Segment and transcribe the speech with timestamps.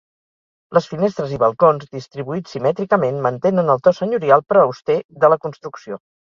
[0.77, 6.03] Les finestres i balcons, distribuïts simètricament, mantenen el to senyorial però auster de la construcció.